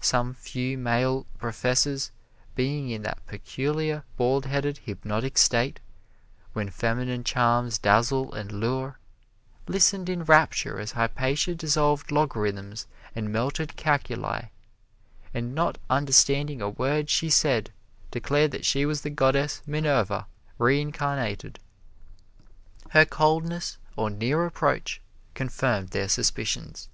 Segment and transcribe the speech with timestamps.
[0.00, 2.10] Some few male professors
[2.56, 5.78] being in that peculiar baldheaded hypnotic state
[6.54, 8.98] when feminine charms dazzle and lure,
[9.68, 14.46] listened in rapture as Hypatia dissolved logarithms and melted calculi,
[15.32, 17.72] and not understanding a word she said,
[18.10, 20.26] declared that she was the goddess Minerva,
[20.58, 21.60] reincarnated.
[22.88, 25.00] Her coldness on near approach
[25.34, 26.88] confirmed their suspicions.